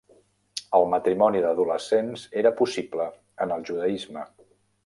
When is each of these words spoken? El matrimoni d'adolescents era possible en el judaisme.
El 0.77 0.85
matrimoni 0.93 1.43
d'adolescents 1.43 2.25
era 2.45 2.55
possible 2.63 3.09
en 3.47 3.55
el 3.59 3.71
judaisme. 3.73 4.29